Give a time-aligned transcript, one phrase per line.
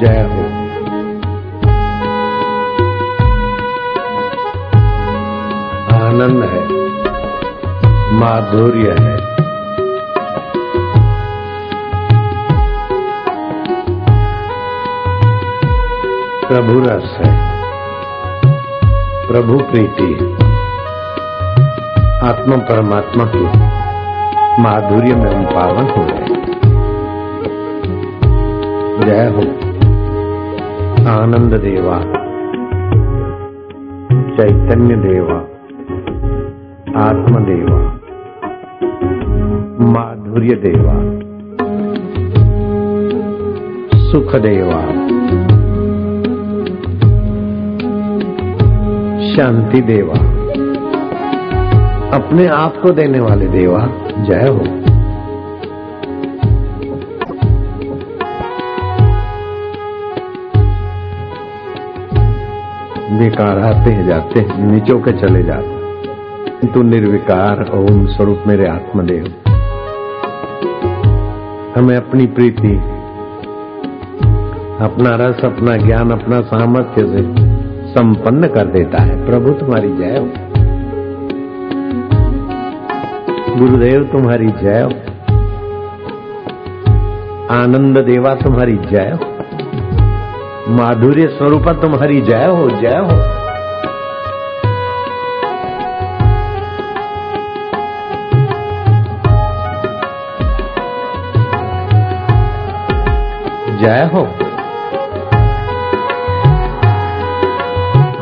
[0.00, 0.44] जय हो।
[6.06, 6.64] आनंद है,
[8.12, 9.34] माधुर्य है।
[16.48, 17.38] प्रभु रस है,
[19.28, 20.36] प्रभु प्रीति
[22.24, 23.74] आत्मा परमात्मा की
[24.62, 26.33] माधुर्य में हम पावन हो गए।
[29.04, 29.40] जय हो।
[31.08, 31.98] आनंद देवा।
[34.36, 35.36] चैतन्य देवा।
[37.02, 38.00] आत्मदेवा
[39.90, 40.94] माधुर्य देवा।
[44.12, 44.80] सुख देवा।
[49.36, 50.44] शांति देवा।
[52.16, 54.83] अपने आप को देने वाले देवा, जय हो।
[63.18, 65.74] विकार आते हैं, जाते हैं, नीचों के चले जाते
[66.74, 69.24] तू निर्विकार ओम स्वरूप मेरे आत्मदेव।
[71.76, 72.76] हमें अपनी प्रीति,
[74.84, 77.22] अपना रस, अपना ज्ञान, अपना सामर्थ्य से
[77.90, 80.28] संपन्न कर देता है। प्रभु, तुम्हारी जय हो।
[83.60, 84.90] गुरुदेव, तुम्हारी जय हो।
[87.54, 89.33] आनंद देवा, तुम्हारी जय हो।
[90.68, 93.08] माधुर्य स्वरूप तुम्हारी जय हो जय हो।
[103.80, 104.20] जय हो।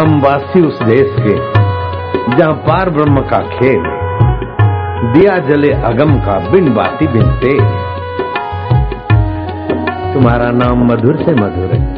[0.00, 1.34] हम वासी उस देश के,
[2.36, 3.82] जहाँ पार ब्रह्म का खेल,
[5.12, 7.26] दिया जले अगम का बिन बाती बिन
[10.14, 11.95] तुम्हारा नाम मधुर से मधुर है।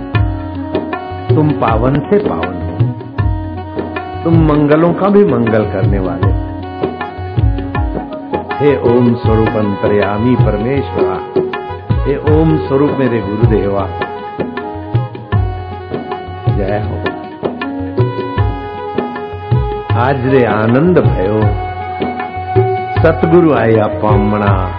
[1.39, 6.32] तुम पावन से पावन। हो तुम मंगलों का भी मंगल करने वाले।
[8.56, 11.21] हे ओम स्वरूप अंतर्यामी परमेश्वरा,
[12.04, 13.88] हे ओम स्वरूप मेरे गुरुदेवा।
[16.56, 16.97] जय हो।
[19.98, 21.41] आज रे आनंद भयो।
[23.03, 24.71] सतगुरु आया पामणा,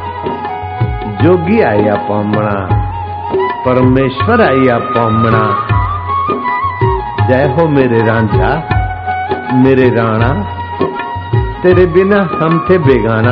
[1.24, 2.68] जोगी आया पामणा,
[3.66, 5.79] परमेश्वर आया पामणा।
[7.30, 8.48] जय हो मेरे रांझा,
[9.54, 10.30] मेरे राणा,
[11.64, 13.32] तेरे बिना हम थे बेगाना।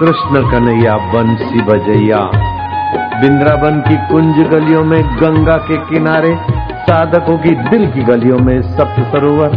[0.00, 2.18] कृष्ण कन्हैया, बंसी बजैया,
[3.20, 6.38] बिंद्रावन की कुंज गलियों में, गंगा के किनारे,
[6.82, 9.48] साधकों की दिल की गलियों में सप्त सरोवर।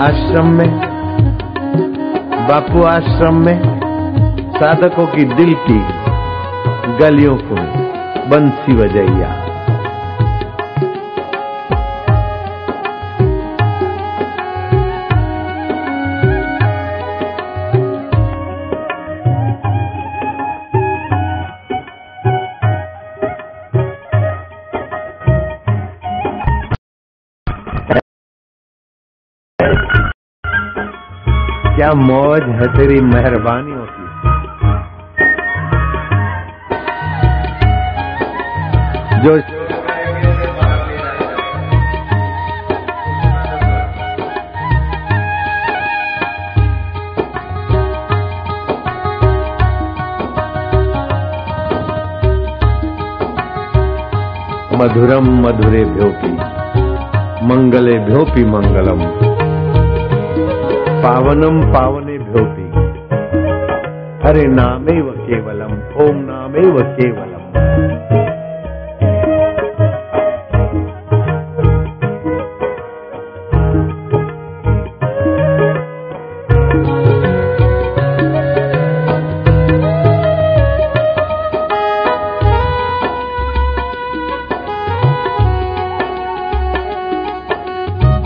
[0.00, 0.80] आश्रम में,
[2.48, 3.80] बापू आश्रम में,
[4.50, 6.07] साधकों की दिल की
[7.00, 7.56] गलियों को
[8.30, 9.28] बंसी बजैया।
[31.76, 34.07] क्या मौज है तेरी मेहरबानियों की?
[39.18, 39.32] जो
[54.78, 56.32] मधुरम मधुरे भ्योपी
[57.46, 59.00] मंगले भ्योपी मंगलम।
[61.02, 62.68] पावनम पावने भ्योपी
[64.24, 68.07] हरे नामेव केवलम, ओम नामेव केवलम।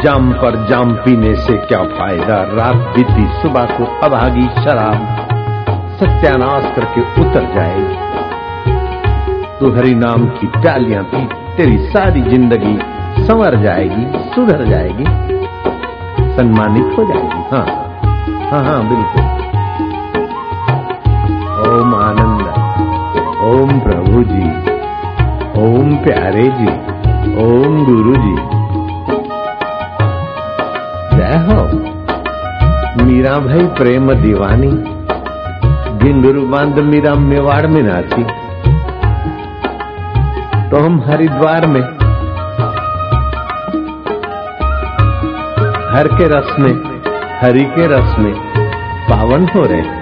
[0.04, 2.37] जाम पर जाम पीने से क्या फ़ायदा?
[2.52, 5.28] रात बीती, सुबह को अभागी शराब
[5.94, 7.96] सत्यानाश करके उतर जाएगी।
[9.60, 11.26] तू हरि नाम की प्यालियाँ पी
[11.56, 12.78] तेरी सारी ज़िंदगी
[13.26, 15.04] संवर जाएगी, सुधर जाएगी
[16.37, 17.66] सम्मानित हो जाएगी। हाँ
[18.50, 19.22] हाँ हाँ बिल्कुल।
[21.69, 22.49] ओम आनंद,
[23.44, 24.49] ओम प्रभु जी,
[25.62, 26.72] ओम प्यारे जी,
[27.44, 28.62] ओम गुरु जी।
[31.38, 31.62] हो
[33.05, 34.70] मीरा भाई प्रेम दीवानी
[36.02, 38.23] गिंदुरु बाँध मीरा मेवाड़ में नाची
[40.70, 41.81] तो हम हरिद्वार में,
[45.93, 46.73] हर के रस में,
[47.43, 48.35] हरि के रस में
[49.11, 50.01] पावन हो रहे हैं।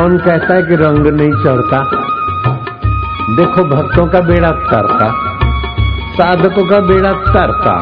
[0.00, 1.78] कौन कहता है कि रंग नहीं चढ़ता?
[3.36, 5.08] देखो भक्तों का बेड़ा तरता
[6.12, 7.74] साधकों का बेड़ा तरता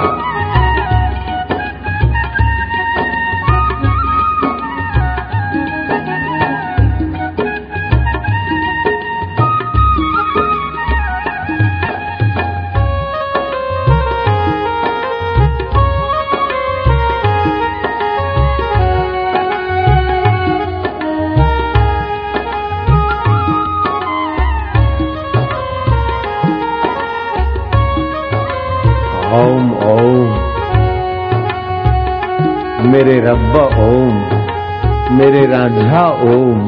[32.98, 34.14] मेरे रब्ब ओम
[35.16, 36.62] मेरे राजा ओम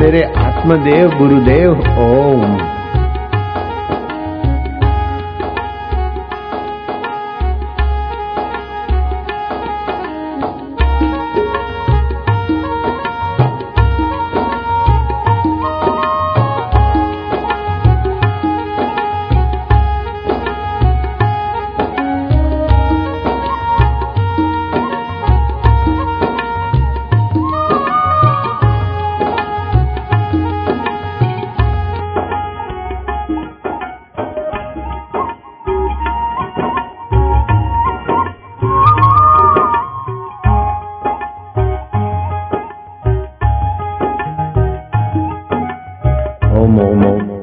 [0.00, 2.75] मेरे आत्मदेव गुरुदेव ओम।
[46.68, 47.35] mô mô mô